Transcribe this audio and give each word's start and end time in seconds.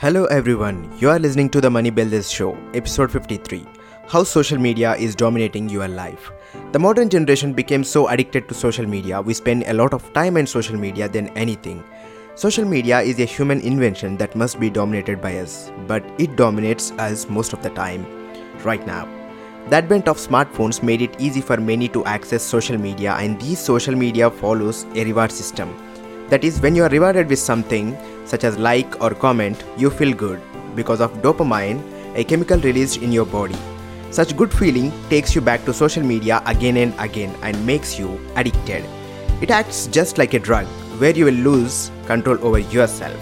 Hello 0.00 0.24
everyone, 0.24 0.90
you 0.98 1.10
are 1.10 1.18
listening 1.18 1.50
to 1.50 1.60
the 1.60 1.68
Money 1.68 1.90
Builders 1.90 2.32
Show, 2.32 2.56
episode 2.72 3.12
53 3.12 3.66
How 4.08 4.22
Social 4.24 4.56
Media 4.56 4.94
is 4.94 5.14
Dominating 5.14 5.68
Your 5.68 5.88
Life. 5.88 6.32
The 6.72 6.78
modern 6.78 7.10
generation 7.10 7.52
became 7.52 7.84
so 7.84 8.08
addicted 8.08 8.48
to 8.48 8.54
social 8.54 8.86
media, 8.86 9.20
we 9.20 9.34
spend 9.34 9.64
a 9.66 9.74
lot 9.74 9.92
of 9.92 10.10
time 10.14 10.38
on 10.38 10.46
social 10.46 10.78
media 10.78 11.06
than 11.06 11.28
anything. 11.36 11.84
Social 12.34 12.64
media 12.64 13.00
is 13.02 13.20
a 13.20 13.26
human 13.26 13.60
invention 13.60 14.16
that 14.16 14.34
must 14.34 14.58
be 14.58 14.70
dominated 14.70 15.20
by 15.20 15.36
us, 15.36 15.70
but 15.86 16.02
it 16.18 16.34
dominates 16.34 16.92
us 16.92 17.28
most 17.28 17.52
of 17.52 17.62
the 17.62 17.68
time, 17.68 18.06
right 18.64 18.86
now. 18.86 19.06
The 19.68 19.76
advent 19.76 20.08
of 20.08 20.16
smartphones 20.16 20.82
made 20.82 21.02
it 21.02 21.20
easy 21.20 21.42
for 21.42 21.58
many 21.58 21.88
to 21.88 22.06
access 22.06 22.42
social 22.42 22.78
media, 22.78 23.16
and 23.18 23.38
these 23.38 23.58
social 23.58 23.94
media 23.94 24.30
follows 24.30 24.86
a 24.94 25.04
reward 25.04 25.30
system. 25.30 25.76
That 26.30 26.42
is, 26.42 26.58
when 26.60 26.74
you 26.74 26.84
are 26.84 26.88
rewarded 26.88 27.28
with 27.28 27.40
something, 27.40 27.98
such 28.30 28.44
as 28.44 28.58
like 28.58 29.00
or 29.02 29.10
comment, 29.12 29.64
you 29.76 29.90
feel 29.90 30.14
good 30.14 30.40
because 30.76 31.00
of 31.00 31.12
dopamine, 31.22 31.80
a 32.14 32.22
chemical 32.22 32.60
released 32.60 32.98
in 32.98 33.12
your 33.12 33.26
body. 33.26 33.56
Such 34.12 34.36
good 34.36 34.52
feeling 34.52 34.92
takes 35.08 35.34
you 35.34 35.40
back 35.40 35.64
to 35.64 35.74
social 35.74 36.04
media 36.04 36.42
again 36.46 36.76
and 36.76 36.94
again 36.98 37.34
and 37.42 37.66
makes 37.66 37.98
you 37.98 38.20
addicted. 38.36 38.84
It 39.42 39.50
acts 39.50 39.88
just 39.88 40.16
like 40.18 40.34
a 40.34 40.38
drug 40.38 40.66
where 41.00 41.16
you 41.16 41.24
will 41.24 41.42
lose 41.50 41.90
control 42.06 42.38
over 42.44 42.58
yourself. 42.58 43.18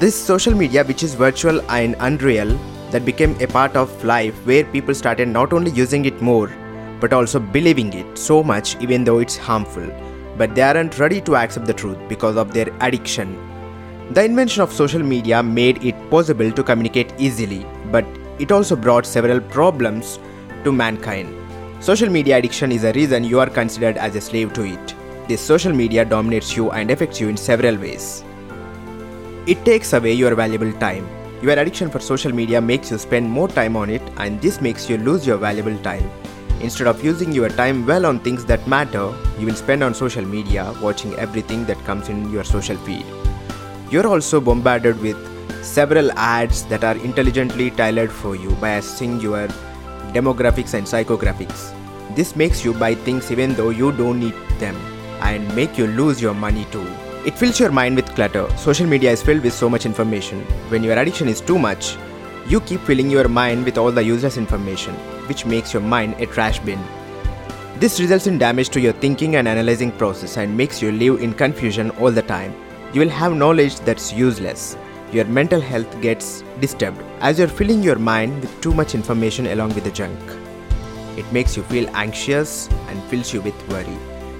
This 0.00 0.14
social 0.14 0.54
media, 0.54 0.84
which 0.84 1.02
is 1.02 1.14
virtual 1.14 1.60
and 1.70 1.96
unreal, 2.00 2.58
that 2.90 3.04
became 3.04 3.36
a 3.40 3.46
part 3.46 3.76
of 3.76 4.04
life 4.04 4.34
where 4.46 4.64
people 4.64 4.94
started 4.94 5.28
not 5.28 5.52
only 5.52 5.70
using 5.70 6.04
it 6.04 6.20
more 6.20 6.52
but 7.00 7.12
also 7.12 7.38
believing 7.38 7.92
it 7.92 8.16
so 8.16 8.42
much 8.42 8.80
even 8.80 9.04
though 9.04 9.18
it's 9.18 9.36
harmful. 9.36 9.86
But 10.38 10.54
they 10.54 10.62
aren't 10.62 10.98
ready 10.98 11.20
to 11.22 11.36
accept 11.36 11.66
the 11.66 11.74
truth 11.74 11.98
because 12.08 12.36
of 12.36 12.54
their 12.54 12.68
addiction 12.80 13.36
the 14.12 14.24
invention 14.24 14.62
of 14.62 14.72
social 14.72 15.02
media 15.02 15.42
made 15.42 15.84
it 15.84 15.94
possible 16.10 16.52
to 16.52 16.62
communicate 16.62 17.12
easily, 17.18 17.66
but 17.90 18.06
it 18.38 18.52
also 18.52 18.76
brought 18.76 19.04
several 19.04 19.40
problems 19.40 20.20
to 20.62 20.70
mankind. 20.70 21.34
Social 21.80 22.08
media 22.08 22.38
addiction 22.38 22.70
is 22.70 22.84
a 22.84 22.92
reason 22.92 23.24
you 23.24 23.40
are 23.40 23.50
considered 23.50 23.96
as 23.96 24.14
a 24.14 24.20
slave 24.20 24.52
to 24.52 24.64
it. 24.64 24.94
This 25.28 25.40
social 25.40 25.72
media 25.72 26.04
dominates 26.04 26.56
you 26.56 26.70
and 26.70 26.90
affects 26.90 27.20
you 27.20 27.28
in 27.28 27.36
several 27.36 27.76
ways. 27.76 28.22
It 29.46 29.64
takes 29.64 29.92
away 29.92 30.12
your 30.12 30.34
valuable 30.36 30.72
time. 30.74 31.08
Your 31.42 31.52
addiction 31.52 31.90
for 31.90 31.98
social 31.98 32.32
media 32.32 32.60
makes 32.60 32.90
you 32.90 32.98
spend 32.98 33.28
more 33.28 33.48
time 33.48 33.76
on 33.76 33.90
it, 33.90 34.02
and 34.18 34.40
this 34.40 34.60
makes 34.60 34.88
you 34.88 34.98
lose 34.98 35.26
your 35.26 35.36
valuable 35.36 35.76
time. 35.82 36.08
Instead 36.60 36.86
of 36.86 37.04
using 37.04 37.32
your 37.32 37.48
time 37.48 37.84
well 37.84 38.06
on 38.06 38.20
things 38.20 38.44
that 38.46 38.66
matter, 38.66 39.12
you 39.38 39.46
will 39.46 39.54
spend 39.54 39.82
on 39.82 39.92
social 39.94 40.24
media 40.24 40.72
watching 40.80 41.12
everything 41.14 41.66
that 41.66 41.78
comes 41.84 42.08
in 42.08 42.30
your 42.30 42.44
social 42.44 42.76
feed. 42.78 43.04
You're 43.88 44.08
also 44.08 44.40
bombarded 44.40 45.00
with 45.00 45.16
several 45.64 46.10
ads 46.18 46.64
that 46.64 46.82
are 46.82 46.96
intelligently 46.96 47.70
tailored 47.70 48.10
for 48.10 48.34
you 48.34 48.50
by 48.56 48.70
assessing 48.70 49.20
your 49.20 49.46
demographics 50.12 50.74
and 50.74 50.84
psychographics. 50.84 51.72
This 52.16 52.34
makes 52.34 52.64
you 52.64 52.74
buy 52.74 52.96
things 52.96 53.30
even 53.30 53.54
though 53.54 53.70
you 53.70 53.92
don't 53.92 54.18
need 54.18 54.34
them 54.58 54.74
and 55.20 55.54
make 55.54 55.78
you 55.78 55.86
lose 55.86 56.20
your 56.20 56.34
money 56.34 56.66
too. 56.72 56.84
It 57.24 57.38
fills 57.38 57.60
your 57.60 57.70
mind 57.70 57.94
with 57.94 58.12
clutter. 58.16 58.48
Social 58.56 58.86
media 58.88 59.12
is 59.12 59.22
filled 59.22 59.44
with 59.44 59.52
so 59.52 59.70
much 59.70 59.86
information. 59.86 60.40
When 60.68 60.82
your 60.82 60.98
addiction 60.98 61.28
is 61.28 61.40
too 61.40 61.58
much, 61.58 61.96
you 62.48 62.60
keep 62.62 62.80
filling 62.80 63.08
your 63.08 63.28
mind 63.28 63.64
with 63.64 63.78
all 63.78 63.92
the 63.92 64.02
useless 64.02 64.36
information, 64.36 64.94
which 65.28 65.46
makes 65.46 65.72
your 65.72 65.82
mind 65.82 66.14
a 66.18 66.26
trash 66.26 66.58
bin. 66.58 66.80
This 67.76 68.00
results 68.00 68.26
in 68.26 68.38
damage 68.38 68.70
to 68.70 68.80
your 68.80 68.94
thinking 68.94 69.36
and 69.36 69.46
analyzing 69.46 69.92
process 69.92 70.38
and 70.38 70.56
makes 70.56 70.82
you 70.82 70.90
live 70.90 71.22
in 71.22 71.34
confusion 71.34 71.90
all 71.90 72.10
the 72.10 72.22
time 72.22 72.54
you 72.92 73.00
will 73.00 73.08
have 73.08 73.34
knowledge 73.34 73.80
that's 73.80 74.12
useless. 74.12 74.76
Your 75.12 75.24
mental 75.24 75.60
health 75.60 76.00
gets 76.00 76.42
disturbed 76.60 77.00
as 77.20 77.38
you're 77.38 77.48
filling 77.48 77.82
your 77.82 77.96
mind 77.96 78.40
with 78.40 78.60
too 78.60 78.74
much 78.74 78.94
information 78.94 79.46
along 79.48 79.74
with 79.74 79.84
the 79.84 79.90
junk. 79.90 80.18
It 81.16 81.30
makes 81.32 81.56
you 81.56 81.62
feel 81.64 81.88
anxious 81.94 82.68
and 82.88 83.02
fills 83.04 83.32
you 83.32 83.40
with 83.40 83.68
worry. 83.68 83.96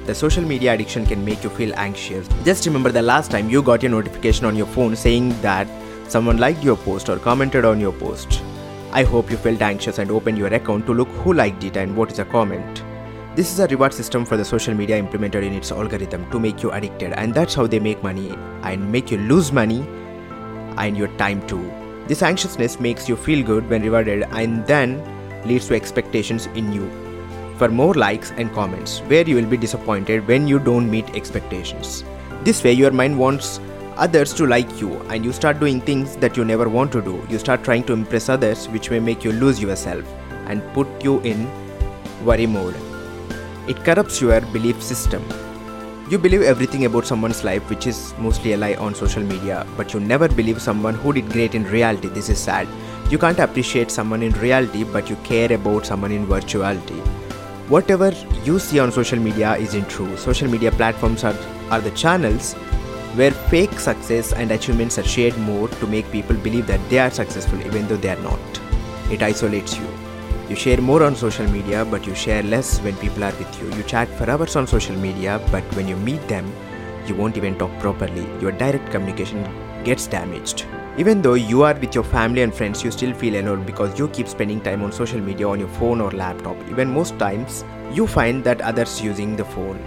The 0.07 0.15
social 0.15 0.45
media 0.45 0.75
addiction 0.75 1.07
can 1.07 1.25
make 1.25 1.43
you 1.43 1.51
feel 1.51 1.75
anxious. 1.77 2.29
Just 2.45 2.67
remember 2.67 2.93
the 2.93 3.03
last 3.03 3.31
time 3.31 3.51
you 3.51 3.63
got 3.63 3.83
a 3.85 3.89
notification 3.89 4.47
on 4.47 4.57
your 4.57 4.67
phone 4.67 4.95
saying 4.95 5.41
that 5.43 5.67
someone 6.09 6.39
liked 6.39 6.63
your 6.63 6.77
post 6.77 7.09
or 7.09 7.19
commented 7.19 7.65
on 7.65 7.81
your 7.81 7.93
post. 7.93 8.43
I 8.93 9.03
hope 9.03 9.31
you 9.31 9.37
felt 9.37 9.63
anxious 9.63 9.99
and 9.99 10.11
opened 10.11 10.39
your 10.39 10.53
account 10.55 10.87
to 10.87 10.95
look 10.95 11.09
who 11.09 11.33
liked 11.33 11.65
it 11.65 11.77
and 11.77 11.97
what 11.97 12.13
is 12.13 12.19
a 12.19 12.25
comment. 12.25 12.83
This 13.37 13.53
is 13.53 13.59
a 13.61 13.67
reward 13.67 13.93
system 13.93 14.25
for 14.25 14.39
the 14.39 14.45
social 14.47 14.73
media 14.73 14.97
implemented 14.97 15.45
in 15.45 15.53
its 15.53 15.71
algorithm 15.71 16.31
to 16.31 16.41
make 16.41 16.63
you 16.63 16.71
addicted, 16.71 17.13
and 17.19 17.35
that's 17.35 17.53
how 17.53 17.67
they 17.67 17.79
make 17.79 18.03
money 18.03 18.31
and 18.63 18.91
make 18.91 19.11
you 19.11 19.19
lose 19.19 19.53
money 19.53 19.81
and 20.79 20.97
your 20.97 21.09
time 21.19 21.47
too. 21.47 21.71
This 22.07 22.23
anxiousness 22.23 22.81
makes 22.81 23.11
you 23.11 23.15
feel 23.15 23.45
good 23.45 23.69
when 23.69 23.83
rewarded 23.83 24.23
and 24.31 24.67
then 24.67 25.03
leads 25.47 25.69
to 25.69 25.75
expectations 25.75 26.47
in 26.55 26.73
you 26.73 26.91
for 27.59 27.69
more 27.69 27.93
likes 27.93 28.31
and 28.39 28.51
comments, 28.55 29.01
where 29.01 29.29
you 29.29 29.37
will 29.37 29.45
be 29.45 29.59
disappointed 29.59 30.27
when 30.27 30.49
you 30.49 30.59
don't 30.59 30.91
meet 30.91 31.15
expectations. 31.15 32.05
This 32.43 32.65
way, 32.65 32.73
your 32.73 32.91
mind 32.91 33.19
wants 33.19 33.61
others 33.99 34.33
to 34.33 34.47
like 34.47 34.81
you, 34.81 34.95
and 35.11 35.23
you 35.27 35.33
start 35.35 35.61
doing 35.61 35.83
things 35.83 36.17
that 36.17 36.39
you 36.39 36.45
never 36.47 36.71
want 36.71 36.91
to 36.93 37.03
do. 37.03 37.23
You 37.29 37.39
start 37.39 37.63
trying 37.65 37.85
to 37.85 37.93
impress 37.93 38.31
others, 38.31 38.67
which 38.71 38.91
may 38.91 38.99
make 38.99 39.25
you 39.25 39.33
lose 39.33 39.61
yourself 39.61 40.11
and 40.47 40.63
put 40.73 41.05
you 41.05 41.21
in 41.21 41.47
worry 42.25 42.47
mode. 42.47 42.75
It 43.69 43.83
corrupts 43.85 44.21
your 44.21 44.41
belief 44.41 44.81
system. 44.81 45.25
You 46.09 46.19
believe 46.19 46.43
everything 46.43 46.85
about 46.85 47.05
someone's 47.05 47.43
life, 47.43 47.69
which 47.69 47.89
is 47.89 48.15
mostly 48.17 48.53
a 48.53 48.57
lie 48.57 48.75
on 48.75 48.95
social 48.95 49.25
media, 49.25 49.67
but 49.77 49.93
you 49.93 49.99
never 49.99 50.29
believe 50.29 50.63
someone 50.63 50.95
who 50.95 51.13
did 51.13 51.33
great 51.33 51.57
in 51.57 51.65
reality. 51.65 52.07
This 52.07 52.29
is 52.29 52.39
sad. 52.39 52.69
You 53.11 53.19
can't 53.19 53.41
appreciate 53.41 53.91
someone 53.91 54.23
in 54.23 54.33
reality, 54.35 54.85
but 54.85 55.11
you 55.11 55.17
care 55.25 55.53
about 55.53 55.85
someone 55.85 56.13
in 56.13 56.29
virtuality. 56.29 57.01
Whatever 57.69 58.13
you 58.45 58.61
see 58.61 58.79
on 58.79 58.93
social 58.93 59.19
media 59.19 59.57
isn't 59.57 59.89
true. 59.89 60.17
Social 60.17 60.49
media 60.49 60.71
platforms 60.71 61.25
are, 61.25 61.37
are 61.71 61.81
the 61.81 61.91
channels 61.91 62.53
where 63.17 63.33
fake 63.33 63.81
success 63.81 64.33
and 64.33 64.53
achievements 64.53 64.97
are 64.99 65.03
shared 65.03 65.37
more 65.39 65.67
to 65.67 65.89
make 65.89 66.09
people 66.13 66.37
believe 66.37 66.69
that 66.69 66.89
they 66.89 67.01
are 67.01 67.11
successful 67.11 67.61
even 67.63 67.89
though 67.89 67.97
they 67.97 68.11
are 68.11 68.23
not. 68.23 68.61
It 69.11 69.25
isolates 69.25 69.77
you. 69.77 70.06
You 70.49 70.55
share 70.55 70.81
more 70.81 71.03
on 71.03 71.17
social 71.17 71.47
media, 71.49 71.85
but 71.85 72.07
you 72.07 72.15
share 72.15 72.41
less 72.45 72.79
when 72.81 72.97
people 72.99 73.25
are 73.25 73.35
with 73.37 73.61
you. 73.61 73.69
You 73.77 73.83
chat 73.83 74.09
for 74.11 74.31
hours 74.31 74.55
on 74.55 74.69
social 74.69 74.95
media, 74.95 75.41
but 75.51 75.65
when 75.75 75.89
you 75.89 75.97
meet 75.97 76.21
them, 76.29 76.53
you 77.05 77.17
won't 77.17 77.37
even 77.37 77.59
talk 77.59 77.77
properly. 77.81 78.25
Your 78.41 78.53
direct 78.53 78.93
communication 78.93 79.43
gets 79.83 80.07
damaged. 80.07 80.65
Even 80.99 81.21
though 81.21 81.35
you 81.35 81.65
are 81.65 81.75
with 81.75 81.97
your 81.97 82.05
family 82.05 82.43
and 82.43 82.55
friends, 82.55 82.85
you 82.85 82.93
still 82.93 83.13
feel 83.13 83.41
alone 83.41 83.65
because 83.65 83.99
you 83.99 84.07
keep 84.09 84.29
spending 84.29 84.61
time 84.61 84.85
on 84.85 84.93
social 84.93 85.21
media 85.21 85.49
on 85.49 85.59
your 85.59 85.69
phone 85.81 86.01
or 86.01 86.13
laptop. 86.13 86.57
Even 86.71 86.95
most 86.95 87.19
times, 87.19 87.65
you 87.93 88.07
find 88.07 88.45
that 88.45 88.61
others 88.61 89.03
using 89.03 89.35
the 89.35 89.45
phone. 89.45 89.79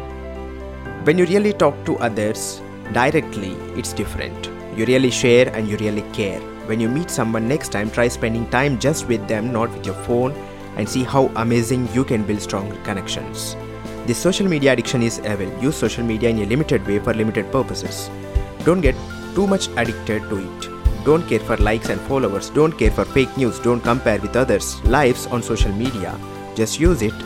When 1.05 1.17
you 1.17 1.25
really 1.25 1.53
talk 1.53 1.85
to 1.85 1.97
others 1.99 2.61
directly, 2.91 3.53
it's 3.79 3.93
different. 3.93 4.49
You 4.75 4.85
really 4.85 5.09
share 5.09 5.47
and 5.55 5.69
you 5.69 5.77
really 5.77 6.03
care. 6.11 6.41
When 6.67 6.81
you 6.81 6.89
meet 6.89 7.09
someone 7.09 7.47
next 7.47 7.69
time, 7.69 7.89
try 7.89 8.09
spending 8.09 8.47
time 8.49 8.77
just 8.77 9.07
with 9.07 9.27
them, 9.27 9.51
not 9.51 9.71
with 9.71 9.85
your 9.85 9.95
phone, 10.03 10.33
and 10.79 10.87
see 10.87 11.03
how 11.03 11.27
amazing 11.35 11.87
you 11.93 12.03
can 12.03 12.23
build 12.23 12.41
strong 12.41 12.71
connections. 12.83 13.55
The 14.07 14.13
social 14.13 14.47
media 14.47 14.73
addiction 14.73 15.03
is 15.03 15.19
evil. 15.19 15.51
Use 15.61 15.75
social 15.75 16.03
media 16.03 16.29
in 16.29 16.39
a 16.39 16.45
limited 16.45 16.87
way 16.87 16.99
for 16.99 17.13
limited 17.13 17.51
purposes. 17.51 18.09
Don't 18.63 18.81
get 18.81 18.95
too 19.35 19.45
much 19.45 19.67
addicted 19.75 20.27
to 20.29 20.37
it. 20.37 20.69
Don't 21.03 21.27
care 21.27 21.39
for 21.39 21.57
likes 21.57 21.89
and 21.89 22.01
followers. 22.01 22.49
Don't 22.49 22.77
care 22.77 22.91
for 22.91 23.05
fake 23.05 23.35
news. 23.37 23.59
Don't 23.59 23.81
compare 23.81 24.19
with 24.19 24.35
others' 24.35 24.81
lives 24.85 25.27
on 25.27 25.43
social 25.43 25.71
media. 25.73 26.17
Just 26.55 26.79
use 26.79 27.01
it 27.01 27.17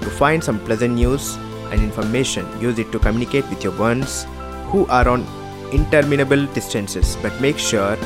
to 0.00 0.10
find 0.18 0.42
some 0.42 0.58
pleasant 0.64 0.94
news 0.94 1.36
and 1.70 1.80
information. 1.80 2.44
Use 2.60 2.78
it 2.78 2.92
to 2.92 2.98
communicate 2.98 3.48
with 3.48 3.62
your 3.62 3.78
ones 3.78 4.26
who 4.72 4.86
are 4.86 5.08
on 5.08 5.26
interminable 5.72 6.46
distances, 6.58 7.16
but 7.22 7.40
make 7.40 7.58
sure 7.58 7.96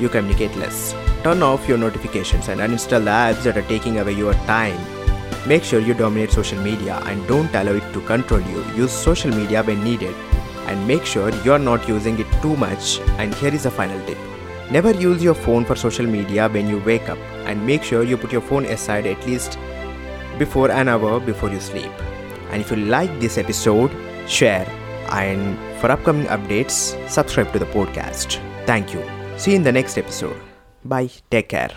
you 0.00 0.08
communicate 0.08 0.54
less. 0.56 0.94
Turn 1.22 1.42
off 1.42 1.68
your 1.68 1.78
notifications 1.78 2.48
and 2.48 2.60
uninstall 2.60 3.04
the 3.04 3.10
apps 3.10 3.42
that 3.44 3.56
are 3.56 3.68
taking 3.68 3.98
away 3.98 4.12
your 4.12 4.34
time. 4.50 4.78
Make 5.46 5.64
sure 5.64 5.80
you 5.80 5.94
dominate 5.94 6.30
social 6.30 6.60
media 6.60 7.00
and 7.04 7.26
don't 7.26 7.54
allow 7.54 7.72
it 7.72 7.92
to 7.92 8.00
control 8.02 8.40
you. 8.40 8.64
Use 8.74 8.92
social 8.92 9.30
media 9.30 9.62
when 9.62 9.82
needed 9.82 10.14
and 10.66 10.86
make 10.86 11.04
sure 11.04 11.30
you're 11.44 11.58
not 11.58 11.88
using 11.88 12.18
it 12.18 12.26
too 12.42 12.56
much. 12.56 13.00
And 13.18 13.34
here 13.34 13.54
is 13.54 13.66
a 13.66 13.70
final 13.70 14.04
tip 14.06 14.18
never 14.70 14.90
use 14.90 15.22
your 15.22 15.34
phone 15.34 15.64
for 15.64 15.76
social 15.76 16.06
media 16.06 16.48
when 16.48 16.68
you 16.68 16.78
wake 16.80 17.08
up 17.08 17.18
and 17.46 17.64
make 17.64 17.82
sure 17.82 18.02
you 18.02 18.16
put 18.16 18.32
your 18.32 18.40
phone 18.40 18.64
aside 18.66 19.06
at 19.06 19.26
least 19.26 19.58
before 20.38 20.70
an 20.70 20.88
hour 20.88 21.20
before 21.20 21.50
you 21.50 21.60
sleep. 21.60 21.92
And 22.50 22.60
if 22.60 22.70
you 22.70 22.76
like 22.76 23.20
this 23.20 23.38
episode, 23.38 23.90
share 24.28 24.68
and 25.10 25.56
for 25.80 25.90
upcoming 25.90 26.26
updates, 26.26 26.96
subscribe 27.08 27.52
to 27.52 27.58
the 27.58 27.66
podcast. 27.66 28.40
Thank 28.66 28.92
you. 28.92 29.02
See 29.36 29.52
you 29.52 29.56
in 29.56 29.62
the 29.62 29.72
next 29.72 29.98
episode. 29.98 30.55
Bye. 30.86 31.10
Take 31.30 31.48
care. 31.48 31.70